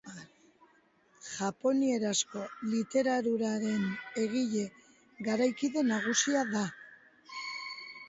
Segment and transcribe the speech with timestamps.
[1.33, 3.87] Japonierazko literaturaren
[4.25, 4.67] egile
[5.31, 6.69] garaikide nagusia da.